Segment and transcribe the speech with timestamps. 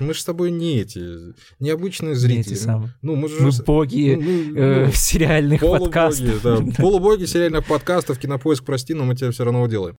[0.00, 2.50] Мы же с тобой не эти, необычные зрители.
[2.50, 2.94] Не эти самые.
[3.02, 3.40] Ну, мы, же...
[3.40, 6.42] Мы боги ну, ну, э, ну, сериальных полубоги, подкастов.
[6.42, 9.96] Да, полубоги сериальных подкастов, кинопоиск, прости, но мы тебя все равно делаем.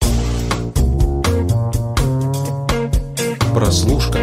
[3.54, 4.20] Прослушка.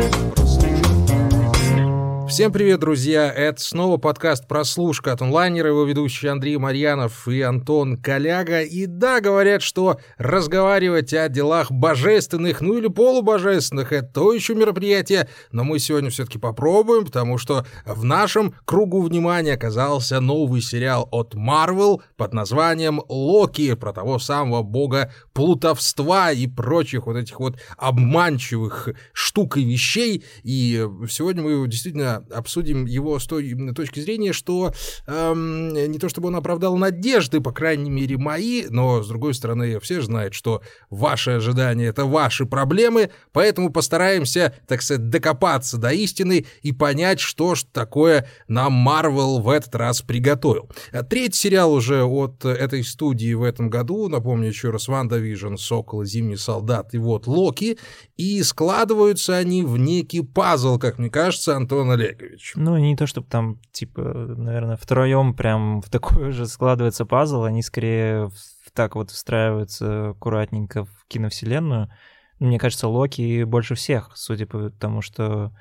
[2.28, 3.32] Всем привет, друзья!
[3.32, 8.62] Это снова подкаст «Прослушка» от онлайнера, его ведущий Андрей Марьянов и Антон Коляга.
[8.62, 15.28] И да, говорят, что разговаривать о делах божественных, ну или полубожественных, это то еще мероприятие,
[15.52, 21.36] но мы сегодня все-таки попробуем, потому что в нашем кругу внимания оказался новый сериал от
[21.36, 28.88] Marvel под названием «Локи», про того самого бога плутовства и прочих вот этих вот обманчивых
[29.12, 30.24] штук и вещей.
[30.42, 34.72] И сегодня мы действительно обсудим его с той точки зрения, что
[35.06, 39.78] эм, не то чтобы он оправдал надежды, по крайней мере, мои, но, с другой стороны,
[39.80, 46.46] все знают, что ваши ожидания— это ваши проблемы, поэтому постараемся, так сказать, докопаться до истины
[46.62, 50.70] и понять, что ж такое нам Марвел в этот раз приготовил.
[51.08, 56.36] Третий сериал уже от этой студии в этом году, напомню еще раз, WandaVision, Сокол, Зимний
[56.36, 57.78] солдат и вот Локи,
[58.16, 62.52] и складываются они в некий пазл, как мне кажется, Антон Олегович.
[62.56, 67.62] Ну, не то, чтобы там, типа, наверное, втроем прям в такой же складывается пазл, они
[67.62, 68.30] скорее
[68.72, 71.90] так вот встраиваются аккуратненько в киновселенную.
[72.38, 75.52] Мне кажется, Локи больше всех, судя по тому, что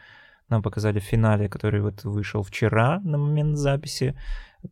[0.49, 4.15] нам показали в финале, который вот вышел вчера на момент записи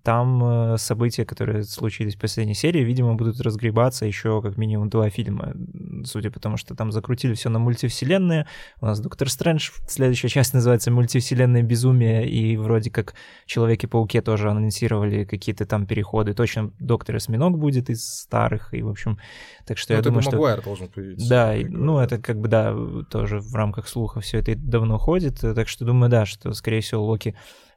[0.02, 5.10] там э, события, которые случились в последней серии, видимо, будут разгребаться еще как минимум два
[5.10, 5.54] фильма,
[6.06, 8.48] судя по тому, что там закрутили все на мультивселенные.
[8.82, 13.14] У нас Доктор Стрэндж, следующая часть называется «Мультивселенная безумие», и вроде как
[13.46, 16.34] Человеки-пауке тоже анонсировали какие-то там переходы.
[16.34, 19.20] Точно Доктор Осьминог будет из старых, и, в общем,
[19.66, 20.32] так что ну, я это думаю, что...
[20.32, 21.30] Магуайр должен появиться.
[21.30, 22.76] Да, ну это как бы, да,
[23.10, 27.04] тоже в рамках слуха все это давно ходит, так что думаю, да, что, скорее всего,
[27.06, 27.36] Локи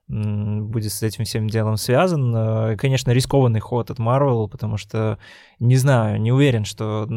[0.08, 2.34] будет с этим всем делом связан.
[2.34, 5.18] Э, конечно, рискованный ход от Marvel, потому что,
[5.58, 7.08] не знаю, не уверен, что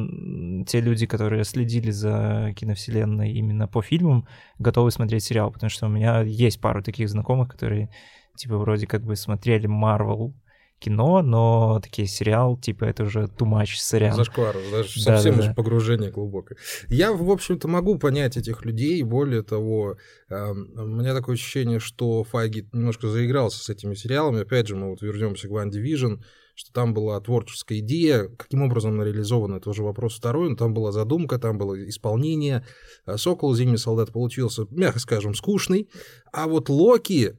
[0.65, 5.89] те люди, которые следили за киновселенной именно по фильмам, готовы смотреть сериал, потому что у
[5.89, 7.89] меня есть пару таких знакомых, которые,
[8.35, 10.33] типа, вроде как бы смотрели Marvel,
[10.79, 14.15] кино, но такие сериал, типа, это уже too much, сорян.
[14.15, 15.53] Зашквар, даже да, совсем да, да.
[15.53, 16.57] погружение глубокое.
[16.87, 19.97] Я, в общем-то, могу понять этих людей, более того,
[20.29, 24.41] э, у меня такое ощущение, что Файги немножко заигрался с этими сериалами.
[24.41, 26.21] Опять же, мы вот вернемся к One Division,
[26.59, 30.73] что там была творческая идея, каким образом она реализована, это уже вопрос второй, но там
[30.73, 32.65] была задумка, там было исполнение.
[33.05, 35.89] А Сокол, Зимний солдат получился, мягко скажем, скучный,
[36.33, 37.37] а вот Локи,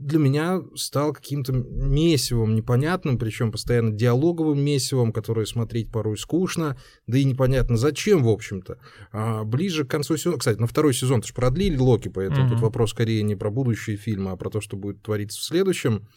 [0.00, 7.18] для меня стал каким-то месивом непонятным, причем постоянно диалоговым месивом, которое смотреть порой скучно, да
[7.18, 8.78] и непонятно зачем, в общем-то.
[9.12, 12.50] А ближе к концу сезона, кстати, на второй сезон тоже продлили Локи, поэтому mm-hmm.
[12.50, 16.08] тут вопрос скорее не про будущие фильмы, а про то, что будет твориться в следующем.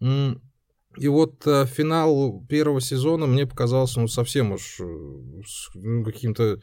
[0.00, 4.84] И вот э, финал первого сезона мне показался ну, совсем уж э,
[5.74, 6.58] ну, каким-то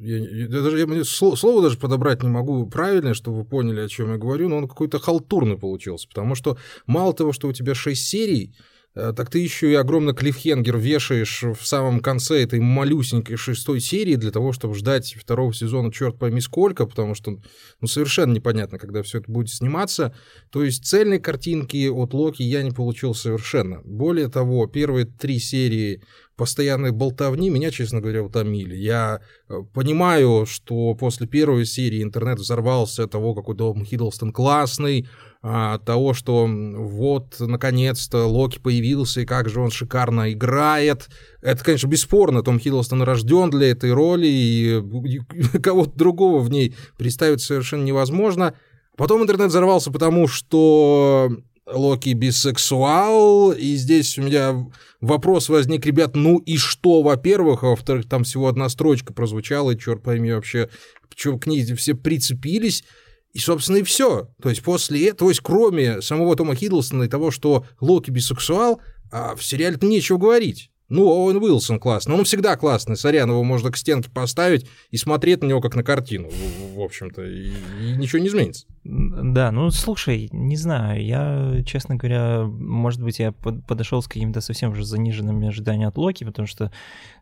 [0.00, 3.88] я, я, даже, я слово, слово даже подобрать не могу правильное, чтобы вы поняли, о
[3.88, 6.56] чем я говорю, но он какой-то халтурный получился, потому что
[6.86, 8.54] мало того, что у тебя 6 серий,
[8.94, 14.14] э, так ты еще и огромный клифхенгер вешаешь в самом конце этой малюсенькой шестой серии
[14.14, 17.38] для того, чтобы ждать второго сезона черт пойми сколько, потому что
[17.82, 20.14] ну, совершенно непонятно, когда все это будет сниматься.
[20.50, 23.82] То есть цельной картинки от Локи я не получил совершенно.
[23.84, 26.02] Более того, первые три серии
[26.40, 28.74] постоянной болтовни меня, честно говоря, утомили.
[28.74, 29.20] Я
[29.50, 35.06] э, понимаю, что после первой серии интернет взорвался от того, какой Том Хиддлстон классный,
[35.42, 41.10] от а, того, что вот, наконец-то, Локи появился, и как же он шикарно играет.
[41.42, 44.82] Это, конечно, бесспорно, Том Хиддлстон рожден для этой роли, и
[45.62, 48.54] кого-то другого в ней представить совершенно невозможно.
[48.96, 51.36] Потом интернет взорвался, потому что
[51.72, 54.66] Локи бисексуал, и здесь у меня
[55.00, 59.78] вопрос возник, ребят, ну и что, во-первых, а во-вторых, там всего одна строчка прозвучала, и
[59.78, 60.68] черт пойми вообще,
[61.08, 62.84] почему к ней все прицепились,
[63.32, 64.28] и, собственно, и все.
[64.42, 68.80] То есть после этого, то есть кроме самого Тома Хиддлстона и того, что Локи бисексуал,
[69.12, 70.70] а в сериале нечего говорить.
[70.90, 72.14] Ну, Оуэн Уилсон классный.
[72.16, 72.96] Он всегда классный.
[72.96, 76.80] Сорян, его можно к стенке поставить и смотреть на него как на картину, в, в
[76.80, 78.66] общем-то, и, и ничего не изменится.
[78.82, 84.72] Да, ну слушай, не знаю, я, честно говоря, может быть, я подошел с каким-то совсем
[84.72, 86.72] уже заниженными ожиданиями от Локи, потому что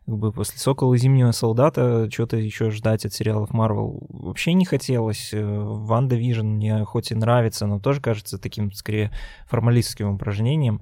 [0.05, 4.65] как бы после Сокола и Зимнего солдата что-то еще ждать от сериалов Марвел вообще не
[4.65, 5.29] хотелось.
[5.33, 9.11] Э, WandaVision мне хоть и нравится, но тоже кажется таким скорее
[9.47, 10.81] формалистским упражнением.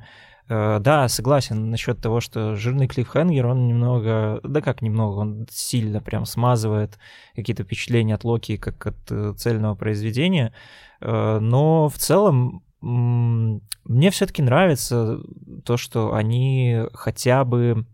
[0.49, 6.01] Э, да, согласен насчет того, что жирный клиффхенгер, он немного, да как немного, он сильно
[6.01, 6.97] прям смазывает
[7.35, 10.53] какие-то впечатления от Локи как от э, цельного произведения,
[11.01, 15.19] э, но в целом мне все-таки нравится
[15.65, 17.87] то, что они хотя бы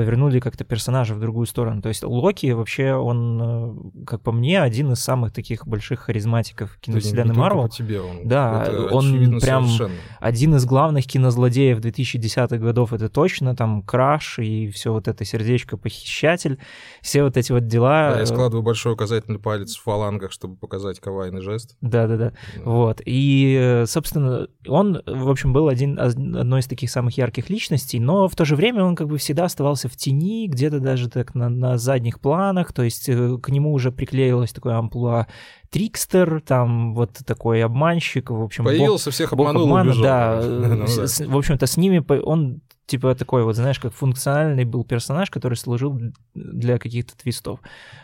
[0.00, 1.82] повернули как-то персонажа в другую сторону.
[1.82, 6.78] То есть Локи вообще, он, э, как по мне, один из самых таких больших харизматиков
[6.80, 7.68] киновселенной Марвел.
[7.68, 8.26] тебе он.
[8.26, 9.94] Да, он прям совершенно.
[10.18, 16.58] один из главных кинозлодеев 2010-х годов, это точно, там Краш и все вот это сердечко-похищатель,
[17.02, 18.12] все вот эти вот дела.
[18.14, 21.76] Да, я складываю большой указательный палец в фалангах, чтобы показать кавайный жест.
[21.82, 22.32] Да-да-да,
[22.64, 23.02] вот.
[23.04, 28.34] И, собственно, он, в общем, был один, одной из таких самых ярких личностей, но в
[28.34, 31.78] то же время он как бы всегда оставался в тени, где-то даже так на, на
[31.78, 35.26] задних планах, то есть э, к нему уже приклеилось такое амплуа
[35.70, 38.64] трикстер, там вот такой обманщик, в общем...
[38.64, 40.02] Появился, бог, всех обманул, бог обмана, убежал.
[40.02, 42.60] Да, ну, в общем-то, с ними он
[42.90, 45.98] типа такой вот, знаешь, как функциональный был персонаж, который служил
[46.34, 47.60] для каких-то твистов.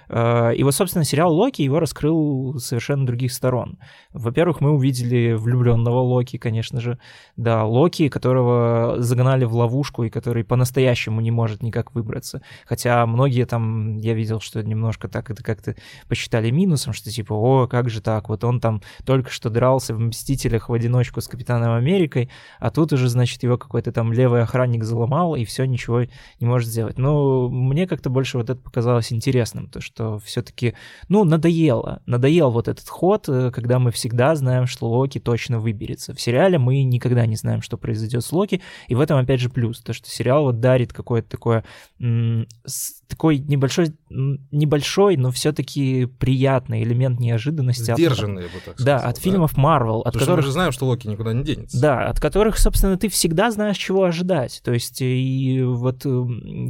[0.09, 3.79] Э, и вот, собственно, сериал Локи его раскрыл совершенно других сторон.
[4.13, 6.99] Во-первых, мы увидели влюбленного Локи, конечно же.
[7.37, 12.43] Да, Локи, которого загнали в ловушку и который по-настоящему не может никак выбраться.
[12.67, 15.75] Хотя многие там, я видел, что немножко так это как-то
[16.09, 20.01] посчитали минусом, что типа, о, как же так, вот он там только что дрался в
[20.01, 24.85] «Мстителях» в одиночку с Капитаном Америкой, а тут уже, значит, его какой-то там левый охранник
[24.85, 26.03] заломал, и все, ничего
[26.41, 26.99] не может сделать.
[26.99, 30.75] Но мне как-то больше вот это показалось интересным, то, что что все-таки,
[31.09, 32.03] ну, надоело.
[32.05, 36.15] Надоел вот этот ход, э, когда мы всегда знаем, что Локи точно выберется.
[36.15, 39.49] В сериале мы никогда не знаем, что произойдет с Локи, и в этом, опять же,
[39.49, 41.65] плюс, то, что сериал вот дарит какое-то такое,
[43.09, 47.95] такой небольшой, небольшой, но все-таки приятный элемент неожиданности.
[47.95, 48.99] Сдержанный, бы так сказал.
[48.99, 49.21] Да, от да?
[49.23, 50.01] фильмов Марвел.
[50.01, 50.37] От которых...
[50.37, 51.81] мы же знаем, что Локи никуда не денется.
[51.81, 54.61] Да, от которых, собственно, ты всегда знаешь, чего ожидать.
[54.63, 56.05] То есть, и вот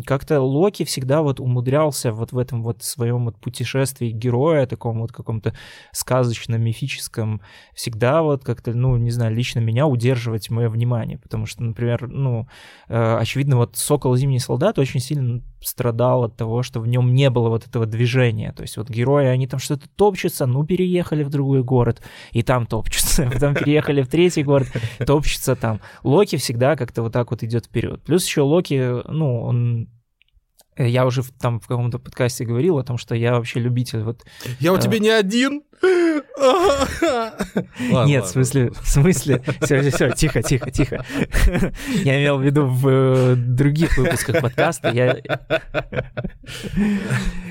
[0.04, 5.00] как-то Локи всегда вот умудрялся вот в этом вот своем своем вот путешествии героя, таком
[5.00, 5.54] вот каком-то
[5.92, 7.40] сказочном, мифическом,
[7.74, 12.46] всегда вот как-то, ну, не знаю, лично меня удерживать мое внимание, потому что, например, ну,
[12.88, 14.16] э, очевидно, вот «Сокол.
[14.16, 18.52] Зимний солдат» очень сильно страдал от того, что в нем не было вот этого движения,
[18.52, 22.02] то есть вот герои, они там что-то топчутся, ну, переехали в другой город,
[22.32, 24.68] и там топчутся, потом переехали в третий город,
[25.06, 25.80] топчутся там.
[26.04, 28.02] Локи всегда как-то вот так вот идет вперед.
[28.02, 29.88] Плюс еще Локи, ну, он
[30.76, 34.24] я уже там в каком-то подкасте говорил о том, что я вообще любитель вот...
[34.60, 34.80] Я у э...
[34.80, 35.62] тебя не один?
[38.06, 41.04] Нет, в смысле, в смысле, все, все, все, тихо, тихо, тихо.
[42.04, 44.90] Я имел в виду в э, других выпусках подкаста.
[44.90, 45.16] Я,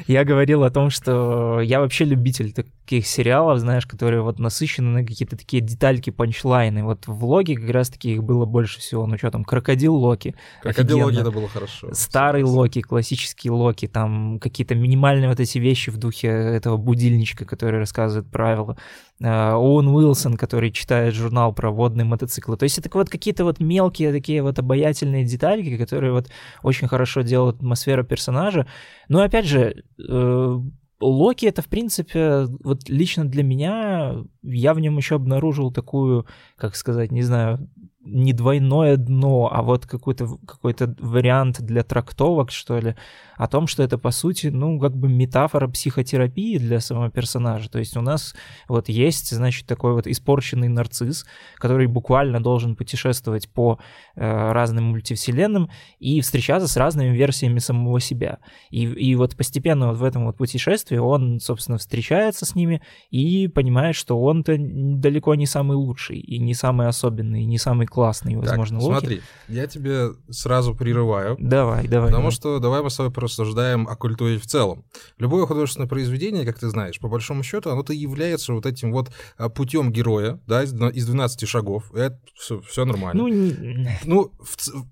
[0.08, 5.06] я говорил о том, что я вообще любитель таких сериалов, знаешь, которые вот насыщены на
[5.06, 6.84] какие-то такие детальки, панчлайны.
[6.84, 9.08] Вот в Локи как раз-таки их было больше всего.
[9.08, 10.36] Ну что там, Крокодил Локи.
[10.62, 11.90] Крокодил Локи это было хорошо.
[11.94, 17.80] Старый Локи, классический Локи, там какие-то минимальные вот эти вещи в духе этого будильничка, который
[17.80, 18.75] рассказывает правила.
[19.22, 22.57] Э, Оуэн Уилсон, который читает журнал про водные мотоциклы.
[22.57, 26.30] То есть это вот какие-то вот мелкие такие вот обаятельные детальки, которые вот
[26.63, 28.68] очень хорошо делают атмосферу персонажа.
[29.07, 30.60] Но опять же, э,
[31.01, 36.25] Локи это, в принципе, вот лично для меня, я в нем еще обнаружил такую,
[36.56, 37.69] как сказать, не знаю,
[38.06, 42.96] не двойное дно, а вот какой-то какой вариант для трактовок, что ли,
[43.38, 47.69] о том, что это, по сути, ну, как бы метафора психотерапии для самого персонажа.
[47.69, 48.36] То есть у нас
[48.68, 51.25] вот есть, значит, такой вот испорченный нарцисс,
[51.56, 53.80] который буквально должен путешествовать по
[54.16, 55.69] э, разным мультивселенным
[56.00, 58.38] и встречаться с разными версиями самого себя.
[58.69, 63.47] И, и вот постепенно вот в этом вот путешествии он, собственно, встречается с ними и
[63.47, 68.35] понимает, что он-то далеко не самый лучший, и не самый особенный, и не самый классный,
[68.35, 68.99] возможно, так, Локи.
[68.99, 71.37] смотри, я тебе сразу прерываю.
[71.40, 72.09] Давай, давай.
[72.09, 72.35] Потому давай.
[72.35, 74.83] что давай мы с тобой рассуждаем о культуре в целом.
[75.18, 79.47] Любое художественное произведение, как ты знаешь, по большому счету, оно-то является вот этим вот а,
[79.47, 81.90] путем героя, да, из 12 шагов.
[81.95, 83.23] Это все, все нормально.
[83.23, 83.87] Ну, не...
[84.04, 84.33] ну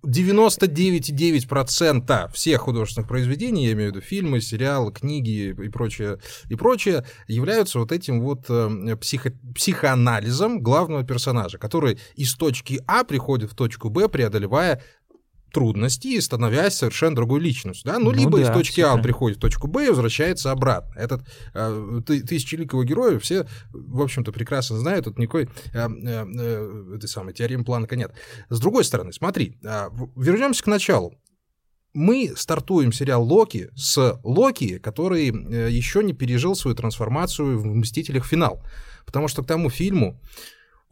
[0.05, 7.03] 99,9% всех художественных произведений, я имею в виду фильмы, сериалы, книги и прочее, и прочее,
[7.27, 13.55] являются вот этим вот э, психо психоанализом главного персонажа, который из точки А приходит в
[13.55, 14.81] точку Б, преодолевая
[15.53, 17.89] трудности и становясь совершенно другой личностью.
[17.89, 17.99] Да?
[17.99, 20.99] Ну, ну либо да, из точки А он приходит в точку Б и возвращается обратно.
[20.99, 21.21] Этот
[21.53, 27.33] э, тысячеликого героя все, в общем-то, прекрасно знают, тут никакой э, э, э, этой самой
[27.33, 28.13] теоремы Планка нет.
[28.49, 31.15] С другой стороны, смотри, э, вернемся к началу.
[31.93, 38.25] Мы стартуем сериал Локи с Локи, который э, еще не пережил свою трансформацию в «Мстителях.
[38.25, 38.65] Финал».
[39.05, 40.19] Потому что к тому фильму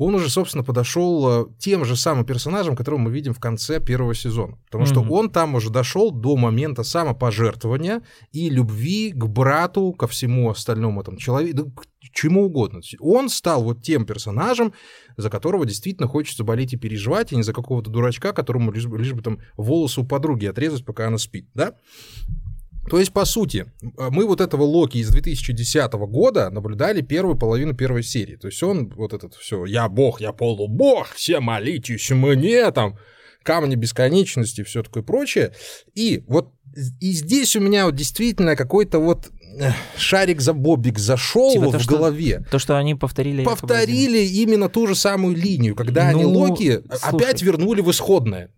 [0.01, 4.15] он уже, собственно, подошел э, тем же самым персонажам, которого мы видим в конце первого
[4.15, 4.57] сезона.
[4.65, 4.87] Потому mm-hmm.
[4.87, 11.03] что он там уже дошел до момента самопожертвования и любви к брату, ко всему остальному
[11.03, 12.81] там человеку, да, чему угодно.
[12.99, 14.73] Он стал вот тем персонажем,
[15.17, 18.97] за которого действительно хочется болеть и переживать, а не за какого-то дурачка, которому лишь бы,
[18.97, 21.75] лишь бы там волосы у подруги отрезать, пока она спит, да?
[22.89, 28.03] То есть, по сути, мы вот этого Локи из 2010 года наблюдали первую половину первой
[28.03, 28.35] серии.
[28.35, 32.97] То есть он вот этот все, я бог, я полубог, все молитесь мне, там,
[33.43, 35.53] камни бесконечности, все такое прочее.
[35.93, 36.53] И вот
[36.99, 39.29] и здесь у меня вот действительно какой-то вот
[39.97, 42.39] шарик за бобик зашел типа в то, голове.
[42.41, 43.43] Что, то, что они повторили.
[43.43, 46.99] Повторили именно ту же самую линию, когда ну, они Локи слушай.
[47.01, 48.51] опять вернули в исходное.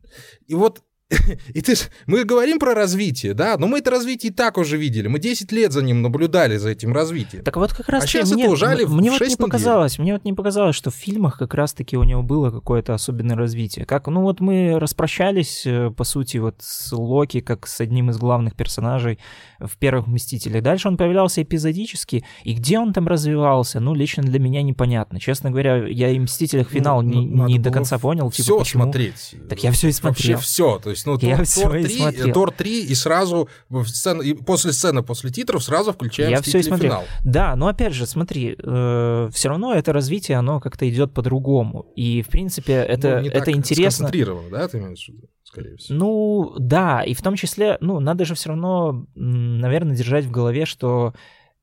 [0.48, 0.82] И вот
[1.53, 5.08] и ты, мы говорим про развитие, да, но мы это развитие и так уже видели.
[5.08, 7.43] Мы 10 лет за ним наблюдали, за этим развитием.
[7.43, 8.03] Так вот как раз...
[8.03, 10.96] А сейчас мне, это ужали мне вот не показалось, Мне вот не показалось, что в
[10.96, 13.86] фильмах как раз-таки у него было какое-то особенное развитие.
[13.86, 18.17] Как, ну вот мы распрощались, э, по сути, вот с Локи, как с одним из
[18.17, 19.20] главных персонажей
[19.60, 20.63] в первых «Мстителях».
[20.63, 25.20] Дальше он появлялся эпизодически, и где он там развивался, ну, лично для меня непонятно.
[25.20, 28.32] Честно говоря, я и «Мстителях» ну, финал ну, не, не до конца понял.
[28.32, 28.84] Типа, все почему?
[28.84, 29.36] смотреть.
[29.50, 30.36] Так я все и смотрел.
[30.36, 30.79] Вообще все.
[30.79, 32.33] То есть, ну, я Тор, все Тор, 3, смотрел.
[32.33, 36.60] Тор 3, и сразу в сцену, и после сцены, после титров сразу включаем я все
[36.60, 36.91] и смотрел.
[36.91, 37.03] финал.
[37.24, 41.91] Да, но опять же, смотри, э, все равно это развитие, оно как-то идет по-другому.
[41.95, 44.07] И, в принципе, это, ну, это интересно.
[44.51, 45.29] да, ты имеешь в виду?
[45.53, 45.98] скорее всего.
[45.98, 50.65] Ну, да, и в том числе, ну, надо же все равно, наверное, держать в голове,
[50.65, 51.13] что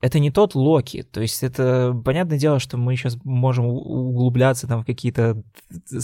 [0.01, 1.03] это не тот Локи.
[1.03, 5.43] То есть это понятное дело, что мы сейчас можем углубляться там в какие-то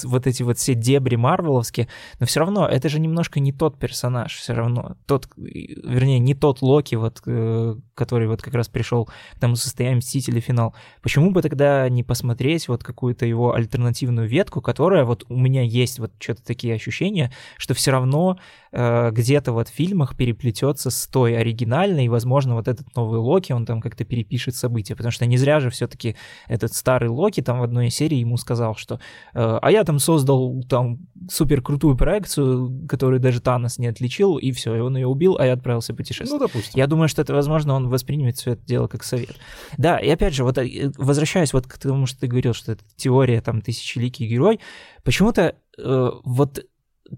[0.05, 1.89] вот эти вот все дебри марвеловские,
[2.21, 4.97] но все равно это же немножко не тот персонаж, все равно.
[5.07, 9.99] Тот, вернее, не тот Локи, вот, э, который вот как раз пришел к тому состоянию
[9.99, 10.75] Мстителей финал.
[11.01, 15.99] Почему бы тогда не посмотреть вот какую-то его альтернативную ветку, которая вот у меня есть
[15.99, 21.37] вот что-то такие ощущения, что все равно э, где-то вот в фильмах переплетется с той
[21.37, 25.39] оригинальной, и, возможно, вот этот новый Локи, он там как-то перепишет события, потому что не
[25.39, 26.17] зря же все-таки
[26.47, 29.01] этот старый Локи там в одной серии ему сказал, что
[29.35, 30.99] э, а я там создал там
[31.31, 35.47] супер крутую проекцию, которую даже Танос не отличил, и все, и он ее убил, а
[35.47, 36.41] я отправился путешествовать.
[36.41, 36.73] Ну, допустим.
[36.75, 39.37] Я думаю, что это, возможно, он воспримет все это дело как совет.
[39.79, 42.85] Да, и опять же, вот э, возвращаясь вот к тому, что ты говорил, что это
[42.97, 44.61] теория там тысячеликий герой,
[45.03, 46.65] почему-то э, вот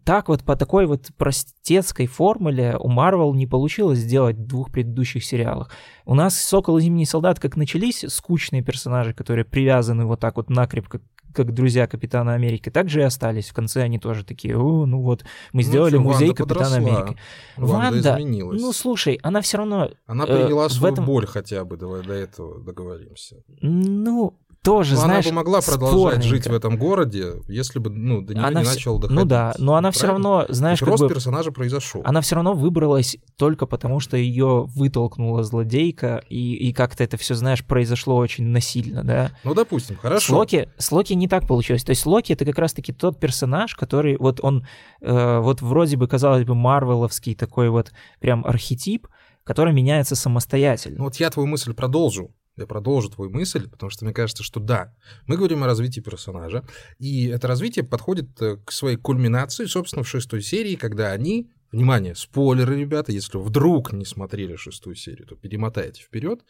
[0.04, 5.24] так вот по такой вот простецкой формуле у Марвел не получилось сделать в двух предыдущих
[5.24, 5.70] сериалах.
[6.04, 10.50] У нас «Сокол и Зимний солдат» как начались скучные персонажи, которые привязаны вот так вот
[10.50, 11.00] накрепко
[11.34, 13.48] как друзья Капитана Америки, так же и остались.
[13.48, 16.76] В конце они тоже такие, о, ну вот, мы ну, сделали ну, музей Ванда Капитана
[16.76, 16.98] подросла.
[16.98, 17.20] Америки.
[17.56, 18.62] Ванда, Ванда изменилась.
[18.62, 19.90] ну слушай, она все равно...
[20.06, 21.04] Она приняла э, свою этом...
[21.04, 23.36] боль хотя бы, давай до этого договоримся.
[23.60, 28.20] Ну, тоже, но знаешь, она бы могла продолжать жить в этом городе, если бы, ну,
[28.20, 28.74] до нее она не вс...
[28.74, 29.18] начал доходить.
[29.18, 31.08] Ну да, но она все равно, знаешь, как рост бы...
[31.08, 32.02] персонажа произошел.
[32.04, 37.34] Она все равно выбралась только потому, что ее вытолкнула злодейка, и, и как-то это все,
[37.34, 39.30] знаешь, произошло очень насильно, да?
[39.42, 40.26] Ну, допустим, хорошо.
[40.26, 41.84] С Локи, с Локи не так получилось.
[41.84, 44.66] То есть Локи— это как раз-таки тот персонаж, который вот он,
[45.00, 49.08] э, вот вроде бы, казалось бы, марвеловский такой вот прям архетип,
[49.44, 50.98] который меняется самостоятельно.
[50.98, 54.60] Ну вот я твою мысль продолжу я продолжу твою мысль, потому что мне кажется, что
[54.60, 54.94] да,
[55.26, 56.64] мы говорим о развитии персонажа,
[56.98, 62.14] и это развитие подходит э, к своей кульминации, собственно, в шестой серии, когда они, внимание,
[62.14, 66.40] спойлеры, ребята, если вдруг не смотрели шестую серию, то перемотайте вперед,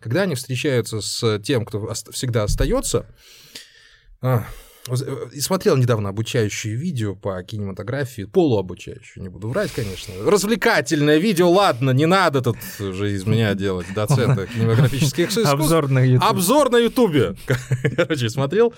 [0.00, 3.06] когда они встречаются с тем, кто всегда остается,
[4.20, 4.46] а,
[5.40, 10.14] смотрел недавно обучающее видео по кинематографии, полуобучающее, не буду врать, конечно.
[10.24, 15.52] Развлекательное видео, ладно, не надо тут уже из меня делать доцента кинематографических искусств.
[15.52, 16.26] Обзор на Ютубе.
[16.26, 17.36] Обзор на Ютубе.
[17.96, 18.74] Короче, смотрел.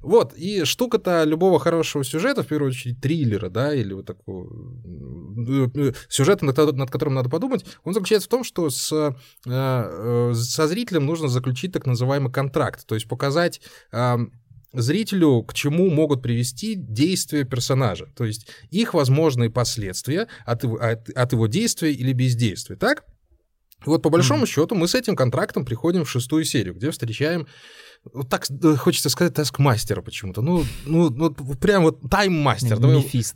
[0.00, 4.48] Вот, и штука-то любого хорошего сюжета, в первую очередь триллера, да, или вот такого
[5.76, 9.12] э, сюжета, над которым надо подумать, он заключается в том, что с, э,
[9.46, 13.60] э, со зрителем нужно заключить так называемый контракт, то есть показать
[14.72, 21.08] зрителю, к чему могут привести действия персонажа, то есть их возможные последствия от его, от,
[21.10, 23.04] от его действия или бездействия, так?
[23.84, 24.48] И вот по большому mm-hmm.
[24.48, 27.46] счету мы с этим контрактом приходим в шестую серию, где встречаем
[28.12, 28.46] вот так
[28.78, 30.42] хочется сказать таскмастера почему-то.
[30.42, 32.78] Ну, ну, ну прям вот тайм-мастер.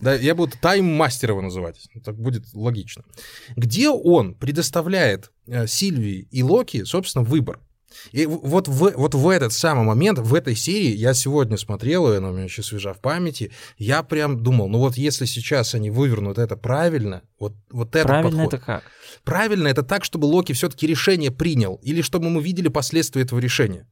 [0.02, 1.88] Да, я буду тайм-мастер его называть.
[2.04, 3.04] Так будет логично.
[3.54, 7.60] Где он предоставляет э, Сильвии и Локи, собственно, выбор.
[8.12, 12.16] И вот в, вот в этот самый момент, в этой серии, я сегодня смотрел, и
[12.16, 15.90] она у меня еще свежа в памяти, я прям думал, ну вот если сейчас они
[15.90, 18.54] вывернут это правильно, вот, вот это Правильно подход.
[18.54, 18.84] это как?
[19.24, 23.86] Правильно это так, чтобы Локи все-таки решение принял, или чтобы мы видели последствия этого решения.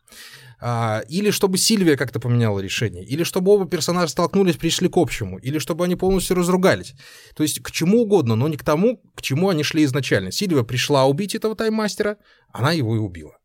[0.61, 5.39] А, или чтобы Сильвия как-то поменяла решение, или чтобы оба персонажа столкнулись, пришли к общему,
[5.39, 6.95] или чтобы они полностью разругались.
[7.35, 10.33] То есть к чему угодно, но не к тому, к чему они шли изначально.
[10.33, 12.17] Сильвия пришла убить этого тайммастера,
[12.53, 13.37] она его и убила.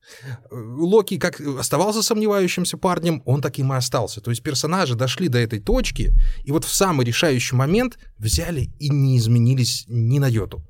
[0.51, 4.21] Локи как оставался сомневающимся парнем, он таким и остался.
[4.21, 6.13] То есть персонажи дошли до этой точки,
[6.43, 10.63] и вот в самый решающий момент взяли и не изменились ни на йоту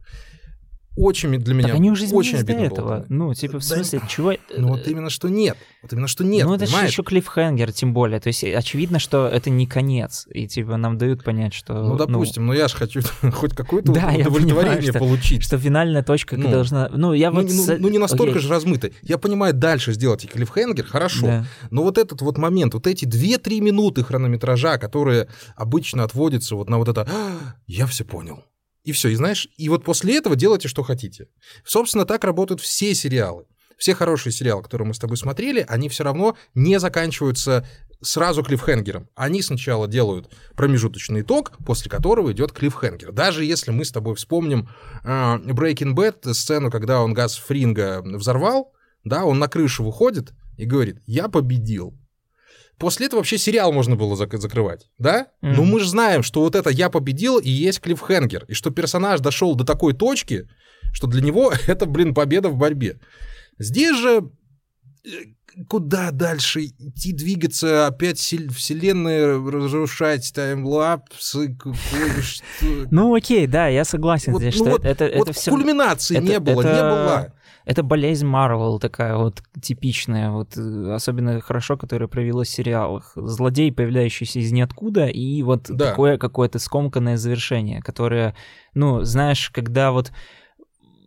[1.00, 2.88] очень для меня так они уже очень обидно до этого.
[2.88, 3.06] Было.
[3.08, 4.34] Ну, типа, в смысле, да, чего...
[4.58, 5.58] Ну, вот именно что нет.
[5.82, 8.20] Вот именно что нет, Ну, это же еще клиффхенгер, тем более.
[8.20, 10.28] То есть очевидно, что это не конец.
[10.34, 11.74] И, типа, нам дают понять, что...
[11.74, 13.02] Ну, допустим, ну, но я же хочу
[13.34, 15.44] хоть какое-то да, удовлетворение понимаю, получить.
[15.44, 16.90] Что финальная точка ну, должна...
[16.90, 17.50] Ну, я ну, вот...
[17.50, 18.92] Ну, ну, не настолько же размыто.
[19.02, 21.26] Я понимаю, дальше сделать и клиффхенгер, хорошо.
[21.26, 21.46] Да.
[21.72, 26.78] Но вот этот вот момент, вот эти 2-3 минуты хронометража, которые обычно отводятся вот на
[26.78, 28.44] вот это «А, «я все понял».
[28.90, 31.28] И все, и знаешь, и вот после этого делайте, что хотите.
[31.64, 33.46] Собственно, так работают все сериалы.
[33.78, 37.68] Все хорошие сериалы, которые мы с тобой смотрели, они все равно не заканчиваются
[38.02, 39.08] сразу клиффхенгером.
[39.14, 43.12] Они сначала делают промежуточный итог, после которого идет клиффхенгер.
[43.12, 44.70] Даже если мы с тобой вспомним
[45.04, 50.66] э, Breaking Bad, сцену, когда он газ Фринга взорвал, да, он на крышу выходит и
[50.66, 51.96] говорит, я победил.
[52.80, 55.28] После этого вообще сериал можно было зак- закрывать, да?
[55.42, 55.54] Mm-hmm.
[55.54, 59.20] Но мы же знаем, что вот это «я победил» и есть клиффхенгер, и что персонаж
[59.20, 60.48] дошел до такой точки,
[60.94, 63.00] что для него это, блин, победа в борьбе.
[63.58, 64.32] Здесь же
[65.06, 65.10] э,
[65.68, 71.58] куда дальше идти, двигаться, опять вселенные разрушать, таймлапсы,
[72.92, 75.52] Ну окей, да, я согласен вот, здесь, ну, что вот, это, вот все...
[75.52, 76.74] кульминации это, не было, это...
[76.74, 77.34] не было
[77.70, 83.12] это болезнь Марвел такая вот типичная, вот э, особенно хорошо, которая проявилась в сериалах.
[83.16, 85.92] Злодей, появляющийся из ниоткуда, и вот да.
[85.92, 88.34] такое какое-то скомканное завершение, которое,
[88.74, 90.12] ну, знаешь, когда вот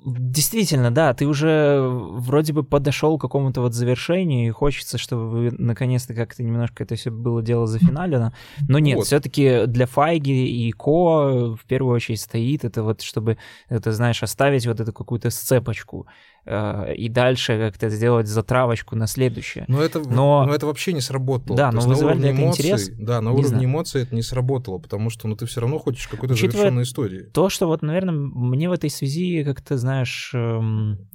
[0.04, 5.50] Действительно, да, ты уже вроде бы подошел к какому-то вот завершению, и хочется, чтобы вы
[5.56, 8.34] наконец-то как-то немножко это все было дело зафиналено.
[8.68, 9.06] Но нет, вот.
[9.06, 13.38] все-таки для Файги и Ко в первую очередь стоит это вот, чтобы,
[13.68, 16.08] это знаешь, оставить вот эту какую-то сцепочку.
[16.44, 19.64] Э, и дальше как-то сделать затравочку на следующее.
[19.68, 20.44] Но это, но...
[20.44, 21.56] но это вообще не сработало.
[21.56, 22.90] Да, но вызывает на эмоций, интерес.
[22.98, 23.64] Да, на уровне знаю.
[23.66, 27.20] эмоций это не сработало, потому что ну, ты все равно хочешь какой-то Учитывая завершенной истории.
[27.32, 31.08] То, что вот, наверное, мне в этой связи как-то, знаешь, эм,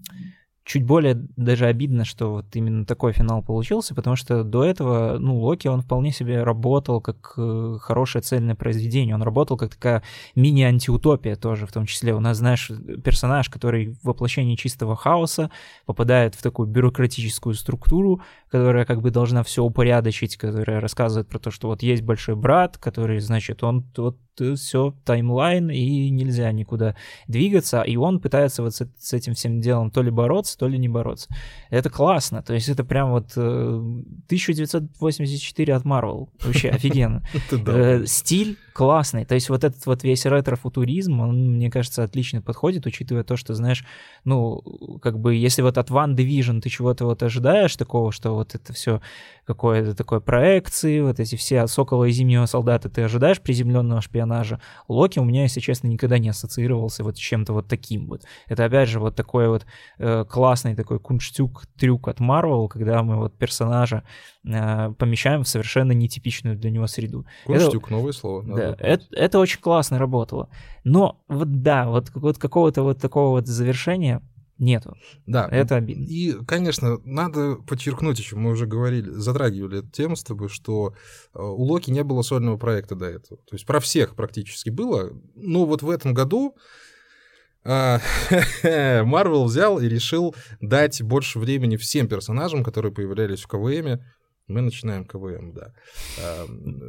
[0.67, 5.39] чуть более даже обидно, что вот именно такой финал получился, потому что до этого, ну,
[5.39, 10.03] Локи, он вполне себе работал как э, хорошее цельное произведение, он работал как такая
[10.35, 12.13] мини-антиутопия тоже, в том числе.
[12.13, 12.69] У нас, знаешь,
[13.01, 15.51] персонаж, который в воплощении чистого хаоса
[15.85, 21.49] попадает в такую бюрократическую структуру, которая как бы должна все упорядочить, которая рассказывает про то,
[21.49, 24.17] что вот есть большой брат, который, значит, он вот
[24.55, 26.95] все таймлайн, и нельзя никуда
[27.27, 30.77] двигаться, и он пытается вот с, с этим всем делом то ли бороться, то ли
[30.77, 31.29] не бороться.
[31.69, 37.23] Это классно, то есть это прям вот 1984 э, от Marvel, вообще офигенно.
[37.67, 42.85] Э, стиль классный, то есть вот этот вот весь ретро-футуризм, он, мне кажется, отлично подходит,
[42.85, 43.83] учитывая то, что, знаешь,
[44.23, 44.61] ну,
[45.01, 48.73] как бы, если вот от One Division ты чего-то вот ожидаешь такого, что вот это
[48.73, 49.01] все
[49.45, 54.59] какое-то такое проекции, вот эти все Сокола и Зимнего Солдата ты ожидаешь приземленного шпионажа.
[54.87, 58.23] Локи у меня, если честно, никогда не ассоциировался вот с чем-то вот таким вот.
[58.47, 59.65] Это опять же вот такой вот
[59.97, 64.03] э, классный такой кунштюк, трюк от Марвел, когда мы вот персонажа
[64.45, 67.25] э, помещаем в совершенно нетипичную для него среду.
[67.45, 68.43] Кунштюк, это, новое слово.
[68.43, 70.49] Да, это, это очень классно работало.
[70.83, 74.21] Но вот да, вот, вот какого-то вот такого вот завершения
[74.57, 74.95] нету.
[75.25, 75.47] Да.
[75.51, 76.03] Это обидно.
[76.05, 80.93] И, конечно, надо подчеркнуть еще, мы уже говорили, затрагивали эту тему с тобой, что
[81.33, 83.37] э, у Локи не было сольного проекта до этого.
[83.45, 85.11] То есть про всех практически было.
[85.35, 86.55] Но вот в этом году
[87.67, 94.05] Марвел взял и решил дать больше времени всем персонажам, которые появлялись в КВМе,
[94.47, 95.73] мы начинаем КВМ, да.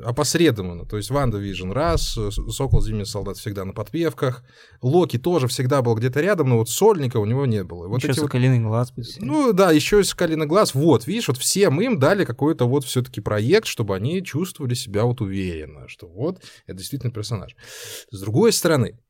[0.04, 0.86] Опосредованно.
[0.86, 2.16] То есть WandaVision раз,
[2.50, 4.44] Сокол Зимний Солдат всегда на подпевках.
[4.80, 7.88] Локи тоже всегда был где-то рядом, но вот сольника у него не было.
[7.88, 8.68] Вот еще Соколиный вот...
[8.68, 8.92] глаз.
[9.18, 10.74] Ну да, еще и Соколиный глаз.
[10.74, 15.20] Вот, видишь, вот всем им дали какой-то вот все-таки проект, чтобы они чувствовали себя вот
[15.20, 17.56] уверенно, что вот это действительно персонаж.
[18.10, 19.00] С другой стороны,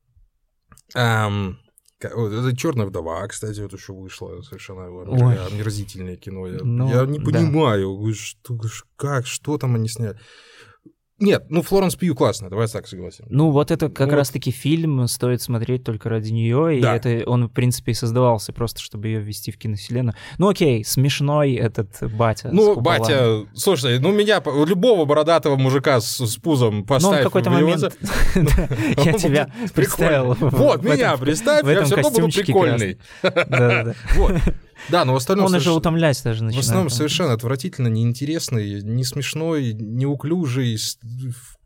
[0.95, 1.59] эм,
[2.01, 6.47] вот это Черная вдова, кстати, вот еще вышло совершенно омерзительное кино.
[6.47, 8.13] Я, ну, я не понимаю, да.
[8.13, 8.57] что,
[8.95, 10.17] как, что там они сняли.
[11.19, 13.25] Нет, ну Флоренс Пью классно, давай так согласим.
[13.29, 14.15] Ну вот это как вот.
[14.15, 16.95] раз-таки фильм стоит смотреть только ради нее, и да.
[16.95, 20.15] это он в принципе и создавался просто, чтобы ее ввести в киновселенную.
[20.37, 22.49] Ну окей, смешной этот батя.
[22.51, 27.11] Ну батя, слушай, ну меня любого бородатого мужика с, с пузом поставь.
[27.11, 27.81] Ну в какой-то момент
[29.03, 30.35] я тебя представил.
[30.39, 32.97] Вот меня представь, я все равно буду прикольный.
[34.15, 34.33] Вот.
[34.87, 35.47] Да, но в остальном...
[35.47, 36.65] Он уже утомлять даже начинает.
[36.65, 40.77] В основном совершенно отвратительно, неинтересный, не смешной, неуклюжий,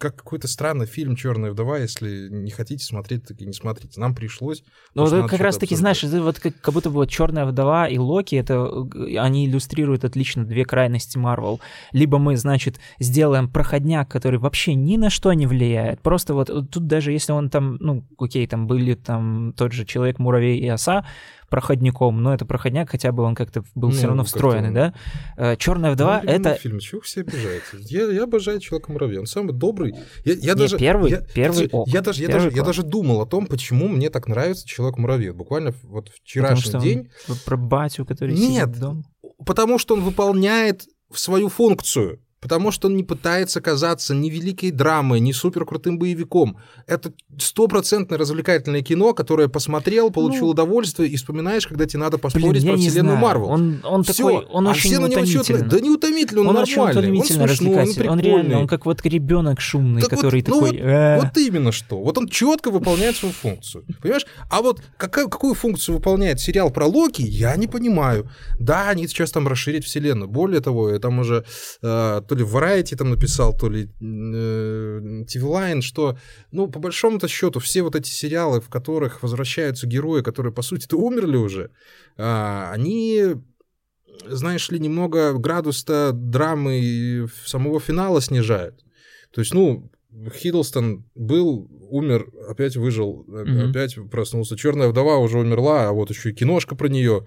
[0.04, 1.78] как какой-то странный фильм «Черная вдова».
[1.78, 4.02] Если не хотите смотреть, так и не смотрите.
[4.02, 4.62] Нам пришлось.
[4.96, 8.36] Ну, вот как раз-таки, знаешь, вот как, как будто бы вот «Черная вдова» и «Локи»,
[8.36, 8.70] это
[9.18, 11.62] они иллюстрируют отлично две крайности Марвел.
[11.94, 16.02] Либо мы, значит, сделаем проходняк, который вообще ни на что не влияет.
[16.02, 20.60] Просто вот тут даже если он там, ну, окей, там были там тот же Человек-муравей
[20.60, 21.06] и Оса,
[21.54, 24.94] проходником, но это проходняк хотя бы он как-то был ну, все равно встроенный, да?
[25.38, 27.78] Э, Черная вдова ну, это фильм, чего вы все обижаете?
[27.82, 29.92] Я, я обожаю человека муравья, он самый добрый.
[30.25, 32.84] Я, я Не, даже первый, я, первый ок, я даже, первый я даже, я даже
[32.84, 35.32] думал о том, почему мне так нравится человек муравей.
[35.32, 37.10] Буквально вот вчерашний потому день.
[37.45, 39.03] Про батю, который Нет, сидит дома.
[39.45, 45.21] Потому что он выполняет свою функцию потому что он не пытается казаться ни великой драмой,
[45.21, 46.58] ни суперкрутым боевиком.
[46.88, 52.63] Это стопроцентное развлекательное кино, которое посмотрел, получил ну, удовольствие и вспоминаешь, когда тебе надо поспорить
[52.63, 53.45] блин, про вселенную Марвел.
[53.45, 54.13] Он, он Всё.
[54.13, 55.69] такой, он а очень все на него.
[55.69, 58.10] Да не утомительный, он, он нормальный, очень он смешной, он прикольный.
[58.10, 60.77] Он реально, он как вот ребенок шумный, так который вот, такой...
[60.77, 61.19] Ну, вот, э...
[61.21, 62.01] вот именно что.
[62.01, 63.86] Вот он четко выполняет свою функцию.
[64.01, 64.25] Понимаешь?
[64.49, 68.29] А вот какая, какую функцию выполняет сериал про Локи, я не понимаю.
[68.60, 70.29] Да, они сейчас там расширить вселенную.
[70.29, 71.45] Более того, там уже
[71.82, 76.17] э, то ли в Variety там написал, то ли э, TV что,
[76.52, 80.98] ну, по большому-то счету, все вот эти сериалы, в которых возвращаются герои, которые, по сути-то,
[80.98, 81.69] умерли уже,
[82.17, 83.36] э, они
[84.26, 88.84] знаешь ли, немного градус-то драмы самого финала снижают.
[89.32, 89.91] То есть, ну,
[90.32, 93.69] Хиддлстон был, умер, опять выжил, mm-hmm.
[93.69, 94.56] опять проснулся.
[94.56, 97.26] Черная вдова уже умерла, а вот еще и киношка про нее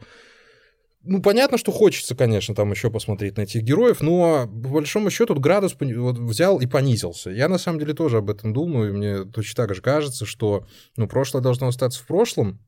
[1.07, 5.35] ну, понятно, что хочется, конечно, там еще посмотреть на этих героев, но по большому счету
[5.35, 7.31] тут градус вот взял и понизился.
[7.31, 10.67] Я на самом деле тоже об этом думаю, и мне точно так же кажется, что
[10.97, 12.59] ну, прошлое должно остаться в прошлом,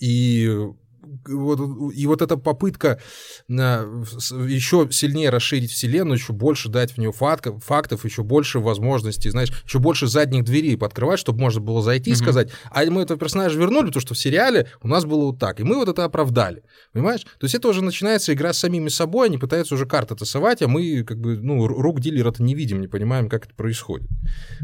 [0.00, 0.50] и
[1.26, 3.00] вот, и вот эта попытка
[3.48, 9.50] еще сильнее расширить вселенную, еще больше дать в нее фактов, фактов еще больше возможностей, знаешь,
[9.64, 13.58] еще больше задних дверей подкрывать, чтобы можно было зайти и сказать, а мы этого персонажа
[13.58, 16.62] вернули, потому что в сериале у нас было вот так, и мы вот это оправдали,
[16.92, 17.22] понимаешь?
[17.22, 20.68] То есть это уже начинается игра с самими собой, они пытаются уже карты тасовать, а
[20.68, 24.08] мы как бы, ну, рук дилера-то не видим, не понимаем, как это происходит.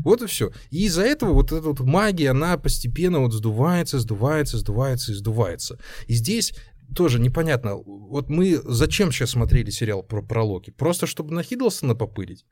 [0.04, 0.52] Вот и все.
[0.70, 5.78] И из-за этого вот эта вот магия, она постепенно вот сдувается, сдувается, сдувается и сдувается.
[6.06, 6.54] И здесь
[6.94, 7.76] тоже непонятно.
[7.76, 10.70] Вот мы зачем сейчас смотрели сериал про, про Локи?
[10.70, 12.44] Просто чтобы на Хиддлстона попырить?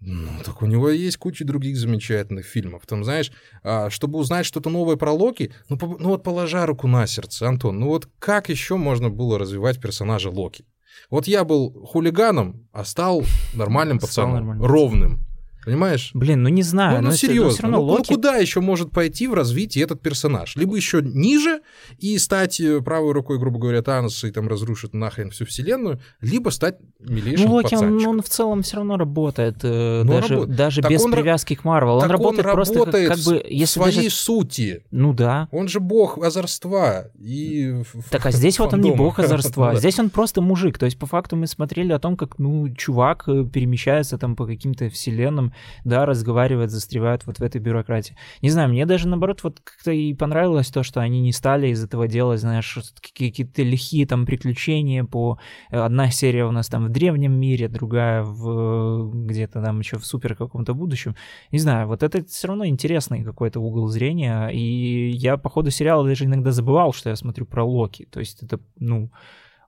[0.00, 2.82] Ну, так у него есть куча других замечательных фильмов.
[2.86, 6.86] Там, знаешь, а, чтобы узнать что-то новое про Локи, ну, по, ну вот положа руку
[6.86, 10.66] на сердце, Антон, ну вот как еще можно было развивать персонажа Локи?
[11.10, 15.20] Вот я был хулиганом, а стал нормальным пацаном, ровным.
[15.64, 16.10] Понимаешь?
[16.14, 17.02] Блин, ну не знаю.
[17.02, 17.52] Ну, ну серьезно.
[17.52, 18.06] Это, равно ну, Локи...
[18.10, 20.56] ну куда еще может пойти в развитии этот персонаж?
[20.56, 21.60] Либо еще ниже
[21.98, 26.50] и стать э, правой рукой, грубо говоря, Таноса и там разрушить нахрен всю вселенную, либо
[26.50, 30.56] стать милейшим Ну Локи, он, он в целом все равно работает, э, ну, даже, работает.
[30.56, 31.96] даже без он, привязки к Марвел.
[31.96, 33.46] Он работает, он просто работает как, как бы...
[33.48, 34.10] Если в своей даже...
[34.10, 34.84] сути.
[34.90, 35.48] Ну да.
[35.50, 37.82] Он же бог озорства и...
[38.10, 40.78] Так, а здесь вот он не бог озорства, здесь он просто мужик.
[40.78, 44.46] То есть по факту мы смотрели о том, как, ну, чувак э, перемещается там по
[44.46, 45.53] каким-то вселенным,
[45.84, 48.16] да, разговаривают, застревают вот в этой бюрократии.
[48.42, 51.82] Не знаю, мне даже наоборот вот как-то и понравилось то, что они не стали из
[51.82, 55.38] этого делать, знаешь, какие-то лихие там приключения по...
[55.70, 60.06] Э, одна серия у нас там в древнем мире, другая в где-то там еще в
[60.06, 61.16] супер каком-то будущем.
[61.52, 66.06] Не знаю, вот это все равно интересный какой-то угол зрения, и я по ходу сериала
[66.06, 68.06] даже иногда забывал, что я смотрю про Локи.
[68.10, 69.10] То есть это, ну,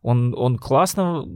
[0.07, 1.27] он, он классно,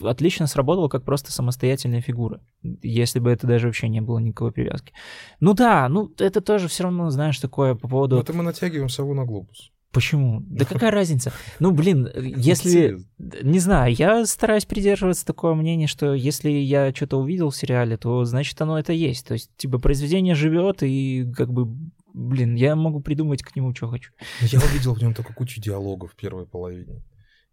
[0.00, 2.40] отлично сработал как просто самостоятельная фигура,
[2.80, 4.92] если бы это даже вообще не было никакой привязки.
[5.40, 8.20] Ну да, ну это тоже все равно, знаешь, такое по поводу...
[8.20, 9.72] Это мы натягиваем сову на глобус.
[9.90, 10.44] Почему?
[10.46, 11.32] Да какая разница?
[11.58, 13.00] Ну, блин, если...
[13.18, 18.24] Не знаю, я стараюсь придерживаться такого мнения, что если я что-то увидел в сериале, то
[18.24, 19.26] значит оно это есть.
[19.26, 21.66] То есть, типа, произведение живет, и как бы
[22.12, 24.12] блин, я могу придумать к нему, что хочу.
[24.40, 27.02] Я увидел в нем только кучу диалогов в первой половине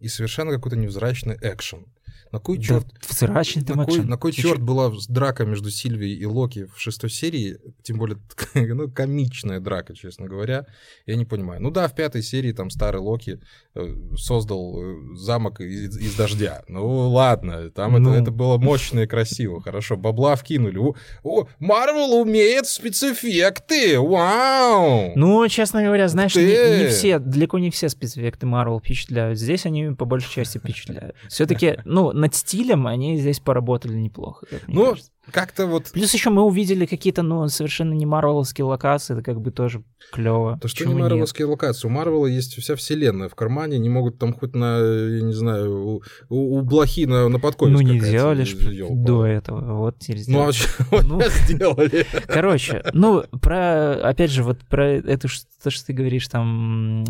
[0.02, 1.86] и совершенно какой-то невзрачный экшен.
[2.32, 2.86] На кой черт...
[2.88, 7.10] Да, взрачный на, кой, на кой черт была драка между Сильвией и Локи в шестой
[7.10, 8.18] серии, тем более
[8.54, 10.66] ну, комичная драка, честно говоря,
[11.06, 11.62] я не понимаю.
[11.62, 13.42] Ну да, в пятой серии там старый Локи
[13.76, 16.64] э, создал э, замок из, из дождя.
[16.70, 18.12] Ну ладно, там ну...
[18.12, 20.78] это, это было мощно и красиво, хорошо, бабла вкинули.
[21.24, 25.12] О, Марвел умеет спецэффекты, вау!
[25.16, 29.38] Ну, честно говоря, знаешь, не, не все, далеко не все спецэффекты Марвел впечатляют.
[29.38, 31.16] Здесь они по большей части впечатляют.
[31.28, 34.48] Все-таки, ну, над стилем они здесь поработали неплохо.
[34.68, 35.12] ну, кажется.
[35.32, 35.92] Как-то вот...
[35.92, 40.58] Плюс еще мы увидели какие-то, ну, совершенно не марвеловские локации, это как бы тоже клево.
[40.62, 41.88] То, что Почему не марвеловские локации.
[41.88, 45.98] У Марвела есть вся вселенная в кармане, не могут там хоть на, я не знаю,
[45.98, 48.56] у, у, блохи на, на подкове Ну, не делали ж
[48.90, 50.44] до этого, вот теперь сделали.
[50.44, 52.06] Ну, а что ну, сделали?
[52.28, 55.28] Короче, ну, про, опять же, вот про это,
[55.64, 57.06] то, что ты говоришь, там,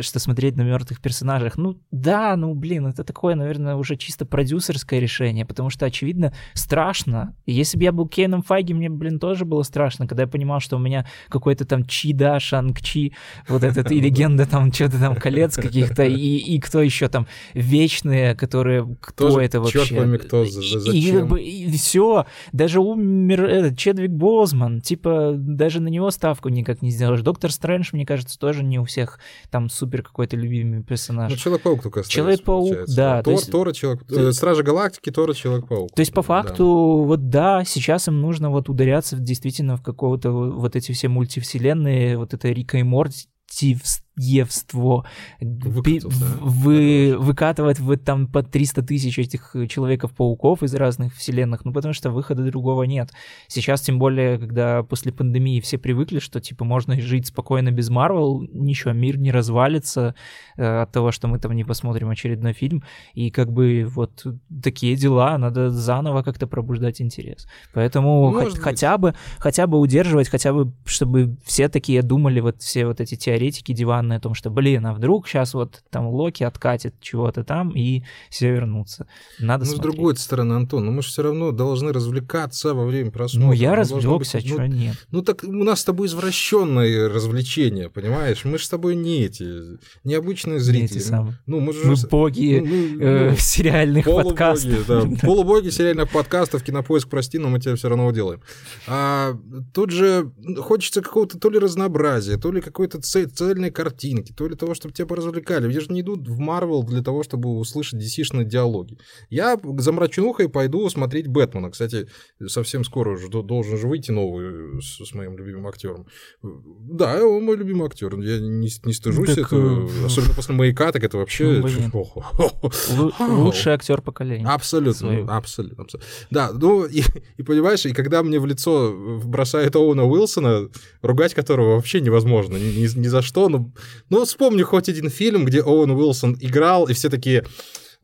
[0.00, 5.00] что смотреть на мертвых персонажах, ну, да, ну, блин, это такое, наверное, уже чисто продюсерское
[5.00, 7.34] решение, потому что, очевидно, страшно.
[7.46, 10.60] И если бы я был Кейном Файги, мне, блин, тоже было страшно, когда я понимал,
[10.60, 13.12] что у меня какой-то там Чи, да, Шанг Чи,
[13.48, 18.34] вот этот, и легенда там, что-то там, колец каких-то, и, и кто еще там, вечные,
[18.34, 19.84] которые, кто тоже, это вообще?
[19.84, 20.94] Черт пойми, кто, за, зачем?
[20.94, 26.48] И, как бы, и все, даже умер этот, Чедвик Бозман, типа, даже на него ставку
[26.48, 27.22] никак не сделаешь.
[27.22, 29.18] Доктор Стрэндж, мне кажется, тоже не у всех
[29.50, 31.30] там супер какой-то любимый персонаж.
[31.30, 33.22] Ну, Человек-паук только остается, Человек-паук, да.
[33.22, 33.50] Тор, есть...
[33.50, 34.34] Тора, Человек...
[34.34, 35.92] Стражи Галактики, Тора, Человек-паук.
[35.94, 40.76] То есть, по факту, вот да, сейчас им нужно вот ударяться действительно в какого-то вот
[40.76, 43.78] эти все мультивселенные, вот это Рика и Морти,
[44.18, 45.06] евство,
[45.40, 46.26] Выкатов, да?
[46.40, 52.10] вы, выкатывать вы там по 300 тысяч этих Человеков-пауков из разных вселенных, ну потому что
[52.10, 53.10] выхода другого нет.
[53.46, 58.42] Сейчас, тем более, когда после пандемии все привыкли, что типа можно жить спокойно без Марвел,
[58.52, 60.14] ничего, мир не развалится
[60.56, 62.82] э, от того, что мы там не посмотрим очередной фильм,
[63.14, 64.24] и как бы вот
[64.62, 67.46] такие дела, надо заново как-то пробуждать интерес.
[67.72, 72.86] Поэтому х- хотя бы, хотя бы удерживать, хотя бы, чтобы все такие думали, вот все
[72.86, 76.42] вот эти теоретики диван данные о том, что, блин, а вдруг сейчас вот там Локи
[76.42, 79.06] откатит чего-то там и все вернутся.
[79.38, 79.92] Надо ну, смотреть.
[79.92, 83.48] с другой стороны, Антон, ну мы же все равно должны развлекаться во время просмотра.
[83.48, 85.06] Ну, я развлекся, быть, что ну, нет.
[85.10, 88.44] Ну, так у нас с тобой извращенное развлечение, понимаешь?
[88.44, 90.94] Мы же с тобой не эти, необычные зрители.
[90.94, 91.38] Не эти самые.
[91.46, 94.78] Ну, мы, же, мы боги ну, ну, э, ну, сериальных полубоги, подкастов.
[94.88, 98.40] Да, полубоги сериальных подкастов, кинопоиск, прости, но мы тебя все равно делаем.
[98.86, 99.36] А
[99.74, 104.54] тут же хочется какого-то то ли разнообразия, то ли какой-то цельной картины картинки, то ли
[104.54, 105.72] того, чтобы тебя поразвлекали.
[105.72, 108.96] Я же не идут в Марвел для того, чтобы услышать DC-шные диалоги.
[109.30, 111.70] Я за мрачнухой пойду смотреть Бэтмена.
[111.70, 112.06] Кстати,
[112.46, 116.06] совсем скоро уже должен же выйти новый с, с моим любимым актером.
[116.42, 118.18] Да, он мой любимый актер.
[118.20, 119.88] Я не, не стыжусь так, этого.
[119.88, 121.62] Э, Особенно после маяка, так это вообще.
[121.92, 123.12] Ну,
[123.44, 124.46] лучший актер поколения.
[124.46, 125.86] Абсолютно, абсолютно.
[126.30, 127.02] Да, ну и,
[127.36, 130.68] и понимаешь, и когда мне в лицо бросает Оуэна Уилсона,
[131.02, 133.70] ругать которого вообще невозможно ни, ни, ни за что, но
[134.08, 137.44] ну, вспомни хоть один фильм, где Оуэн Уилсон играл, и все такие...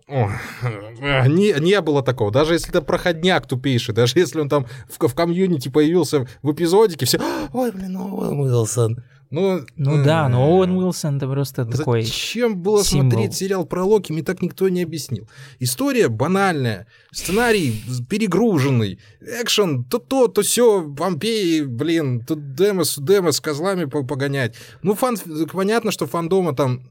[0.07, 0.29] О,
[1.01, 2.31] не, не было такого.
[2.31, 7.07] Даже если это проходняк тупейший, даже если он там в, в комьюнити появился в эпизодике,
[7.07, 7.19] все,
[7.53, 9.03] ой, блин, Оуэн Уилсон.
[9.35, 13.11] Ну, ну да, но Оуэн Уилсон это просто такой Зачем было символ.
[13.11, 15.29] смотреть сериал про Локи, мне так никто не объяснил.
[15.59, 23.41] История банальная, сценарий перегруженный, экшен, то то, то все, вампеи, блин, тут демос, демос с
[23.41, 24.55] козлами погонять.
[24.83, 25.17] Ну, фан,
[25.53, 26.83] понятно, что фандома там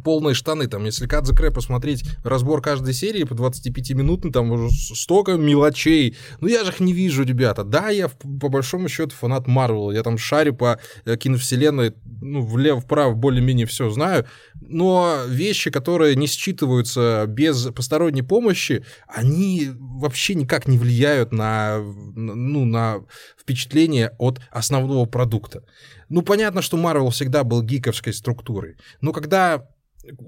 [0.00, 4.70] полные штаны, там, если Кадзе Крэ посмотреть разбор каждой серии по 25 минутный, там уже
[4.70, 6.16] столько мелочей.
[6.40, 7.64] Ну, я же их не вижу, ребята.
[7.64, 13.14] Да, я по большому счету фанат Марвела, я там шарю по э, киновселенной, ну, влево-вправо
[13.14, 14.26] более-менее все знаю,
[14.60, 22.64] но вещи, которые не считываются без посторонней помощи, они вообще никак не влияют на, ну,
[22.64, 23.04] на
[23.40, 25.64] впечатление от основного продукта.
[26.08, 29.68] Ну, понятно, что Марвел всегда был гиковской структурой, но когда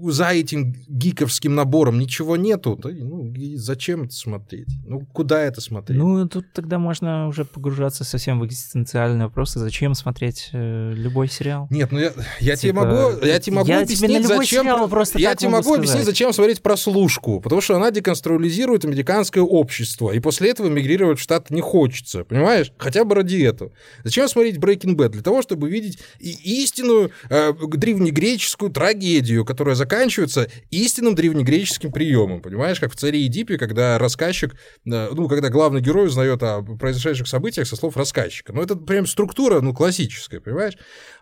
[0.01, 4.67] за этим гиковским набором ничего нету, то ну, зачем это смотреть?
[4.85, 5.97] Ну, куда это смотреть?
[5.97, 9.59] Ну, тут тогда можно уже погружаться совсем в экзистенциальные вопросы.
[9.59, 11.67] Зачем смотреть э, любой сериал?
[11.69, 14.89] Нет, ну я, я типа, тебе могу, я тебе могу я объяснить, зачем...
[14.89, 15.79] Просто я тебе могу сказать.
[15.79, 17.39] объяснить, зачем смотреть прослушку.
[17.41, 20.11] Потому что она деконструализирует американское общество.
[20.11, 22.23] И после этого мигрировать в Штат не хочется.
[22.23, 22.71] Понимаешь?
[22.77, 23.71] Хотя бы ради этого.
[24.03, 25.09] Зачем смотреть Breaking Bad?
[25.09, 32.79] Для того, чтобы видеть истинную э, древнегреческую трагедию, которая которая заканчивается истинным древнегреческим приемом, понимаешь,
[32.79, 37.67] как в «Царе Эдипе», когда рассказчик, э, ну, когда главный герой узнает о произошедших событиях
[37.67, 38.53] со слов рассказчика.
[38.53, 40.77] Ну, это прям структура, ну, классическая, понимаешь?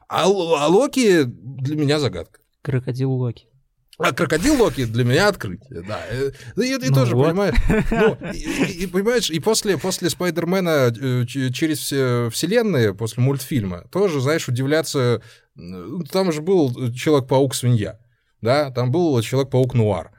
[0.08, 2.40] А, а Локи для меня загадка.
[2.62, 3.48] Крокодил Локи.
[4.00, 6.00] А крокодил Локи для меня открытие, да.
[6.56, 7.28] Ну, и, и ну тоже, вот.
[7.28, 7.56] понимаешь,
[7.92, 11.82] ну, и, и, понимаешь, и после, после Спайдермена э, через
[12.34, 15.22] вселенные, после мультфильма, тоже, знаешь, удивляться,
[16.12, 18.00] там же был Человек-паук-свинья
[18.42, 20.12] да, там был Человек-паук Нуар.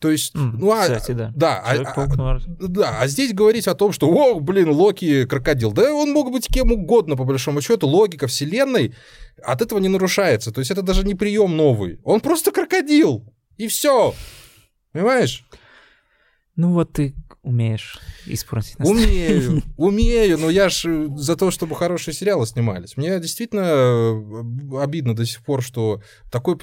[0.00, 1.32] То есть, mm, ну, а, кстати, да.
[1.34, 5.72] Да, а, а, да, а здесь говорить о том, что, о, блин, Локи крокодил.
[5.72, 8.94] Да он мог быть кем угодно, по большому счету, логика вселенной
[9.42, 10.52] от этого не нарушается.
[10.52, 11.98] То есть это даже не прием новый.
[12.04, 13.24] Он просто крокодил.
[13.56, 14.14] И все.
[14.92, 15.44] Понимаешь?
[16.58, 18.74] Ну вот ты умеешь испортить.
[18.80, 22.96] Умею, умею, но я ж э, за то, чтобы хорошие сериалы снимались.
[22.96, 26.58] Мне действительно э, обидно до сих пор, что такой...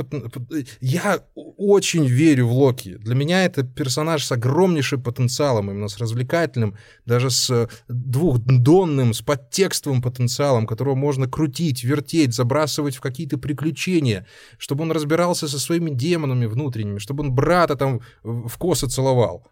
[0.81, 2.97] Я очень верю в Локи.
[2.97, 10.01] Для меня это персонаж с огромнейшим потенциалом, именно с развлекательным, даже с двухдонным, с подтекстовым
[10.01, 14.27] потенциалом, которого можно крутить, вертеть, забрасывать в какие-то приключения,
[14.58, 19.47] чтобы он разбирался со своими демонами внутренними, чтобы он брата там в косы целовал.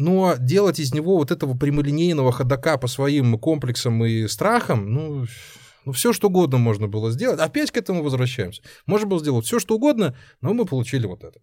[0.00, 5.26] Но делать из него вот этого прямолинейного ходока по своим комплексам и страхам, ну,
[5.84, 7.38] ну, все что угодно можно было сделать.
[7.38, 8.62] Опять к этому возвращаемся.
[8.86, 11.38] Можно было сделать все что угодно, но мы получили вот это.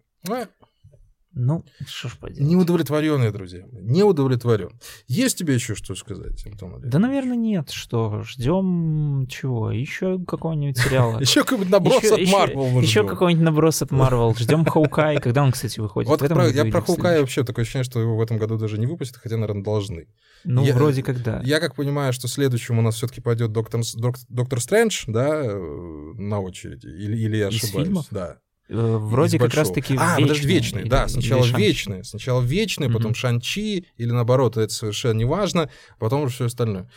[1.40, 2.50] Ну, что ж поделать.
[2.50, 3.64] Неудовлетворенные, друзья.
[3.72, 4.72] Не удовлетворен.
[5.08, 7.70] Есть тебе еще что сказать, Антон Да, наверное, нет.
[7.70, 9.72] Что, ждем чего?
[9.72, 11.20] Еще какого-нибудь сериала.
[11.28, 14.34] Еще какой-нибудь наброс от Марвел Еще какой-нибудь наброс от Марвел.
[14.36, 15.18] Ждем Хаукай.
[15.18, 16.10] Когда он, кстати, выходит?
[16.10, 19.18] Вот я про Хаукай вообще такое ощущение, что его в этом году даже не выпустят,
[19.18, 20.08] хотя, наверное, должны.
[20.44, 21.40] Ну, вроде когда.
[21.44, 23.82] Я как понимаю, что следующим у нас все-таки пойдет Доктор,
[24.30, 26.88] Доктор Стрэндж, да, э, на очереди.
[26.88, 28.08] Или, или я ошибаюсь?
[28.10, 28.40] Да.
[28.70, 33.16] Э, вроде как раз-таки А, вечные, подожди, вечные, да, сначала вечные, сначала вечные, потом mm-hmm.
[33.16, 36.90] Шанчи, или наоборот, это совершенно не важно, потом уже все остальное.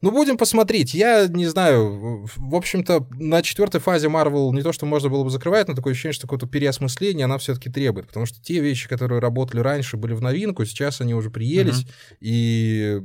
[0.00, 0.94] Ну, будем посмотреть.
[0.94, 5.30] Я не знаю, в общем-то, на четвертой фазе Marvel не то, что можно было бы
[5.30, 8.06] закрывать, но такое ощущение, что какое-то переосмысление она все-таки требует.
[8.06, 11.80] Потому что те вещи, которые работали раньше, были в новинку, сейчас они уже приелись.
[11.80, 12.16] Mm-hmm.
[12.20, 13.00] И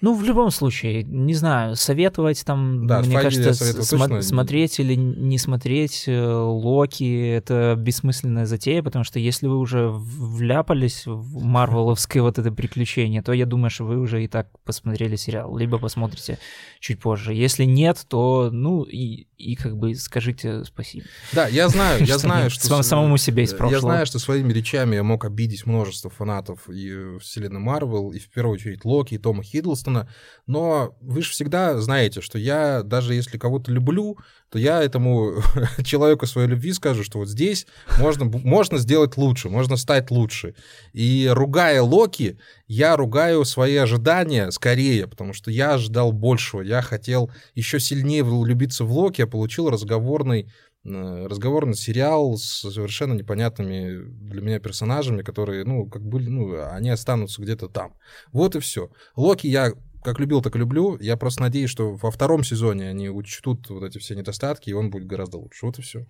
[0.00, 5.36] ну, в любом случае, не знаю, советовать там, да, мне кажется, см- смотреть или не
[5.36, 12.38] смотреть э, Локи— это бессмысленная затея, потому что если вы уже вляпались в марвеловское вот
[12.38, 16.38] это приключение, то я думаю, что вы уже и так посмотрели сериал, либо посмотрите
[16.80, 17.34] чуть позже.
[17.34, 21.04] Если нет, то, ну, и, и как бы скажите спасибо.
[21.32, 22.82] Да, я знаю, я знаю, что...
[22.82, 23.74] Самому себе из прошлого.
[23.74, 28.30] Я знаю, что своими речами я мог обидеть множество фанатов и вселенной Марвел, и в
[28.30, 30.08] первую очередь Локи, и Тома Хиддлстона, Джонсона,
[30.46, 34.18] но вы же всегда знаете, что я, даже если кого-то люблю,
[34.50, 35.42] то я этому
[35.84, 37.66] человеку своей любви скажу, что вот здесь
[37.98, 40.54] можно, можно сделать лучше, можно стать лучше.
[40.92, 47.30] И ругая Локи, я ругаю свои ожидания скорее, потому что я ожидал большего, я хотел
[47.54, 50.50] еще сильнее влюбиться в Локи, я получил разговорный
[50.84, 57.42] разговорный сериал с совершенно непонятными для меня персонажами, которые, ну, как были, ну, они останутся
[57.42, 57.94] где-то там.
[58.32, 58.90] Вот и все.
[59.14, 60.96] Локи я как любил, так и люблю.
[60.98, 64.90] Я просто надеюсь, что во втором сезоне они учтут вот эти все недостатки, и он
[64.90, 65.66] будет гораздо лучше.
[65.66, 66.06] Вот и все.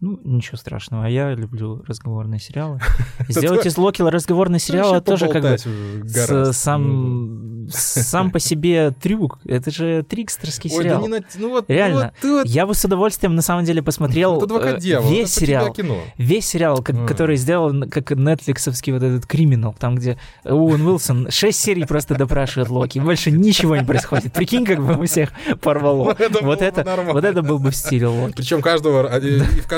[0.00, 1.06] Ну, ничего страшного.
[1.06, 2.80] А я люблю разговорные сериалы.
[3.28, 9.38] Сделать из Локи разговорный сериал тоже как бы сам, сам по себе трюк.
[9.46, 11.08] Это же трикстерский сериал.
[11.38, 12.12] Ну Реально.
[12.44, 15.74] Я бы с удовольствием на самом деле посмотрел э, весь сериал.
[16.18, 21.86] Весь сериал, который сделал как нетфликсовский вот этот криминал, там, где Уэн Уилсон 6 серий
[21.86, 22.98] просто допрашивает Локи.
[22.98, 24.34] Больше ничего не происходит.
[24.34, 25.30] Прикинь, как бы у всех
[25.62, 26.04] порвало.
[26.04, 26.20] Вот
[26.60, 28.34] это, вот это был бы в стиле Локи.
[28.36, 29.08] Причем каждого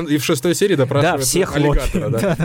[0.08, 2.08] и в шестой серии допрашивают да, всех аллигатора.
[2.10, 2.36] Да?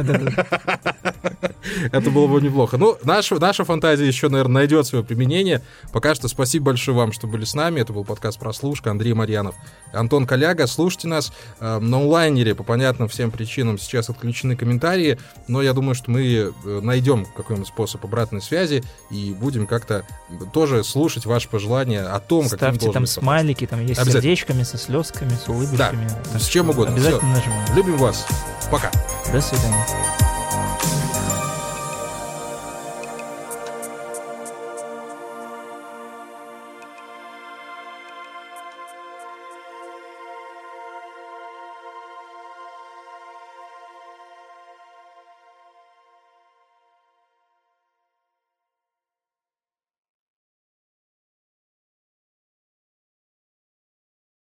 [1.91, 2.77] Это было бы неплохо.
[2.77, 5.61] Ну, наша, наша фантазия еще, наверное, найдет свое применение.
[5.91, 7.79] Пока что спасибо большое вам, что были с нами.
[7.79, 8.91] Это был подкаст «Прослушка».
[8.91, 9.55] Андрей Марьянов,
[9.91, 10.67] Антон Коляга.
[10.67, 12.55] Слушайте нас э, на онлайнере.
[12.55, 15.17] По понятным всем причинам сейчас отключены комментарии.
[15.47, 20.05] Но я думаю, что мы э, найдем какой-нибудь способ обратной связи и будем как-то
[20.53, 25.31] тоже слушать ваши пожелания о том, как Ставьте там смайлики, там есть сердечками, со слезками,
[25.31, 26.09] с улыбочками.
[26.33, 26.93] Да, с чем угодно.
[26.93, 27.49] Обязательно Все.
[27.49, 27.75] нажимаем.
[27.75, 28.25] Любим вас.
[28.71, 28.91] Пока.
[29.31, 29.85] До свидания.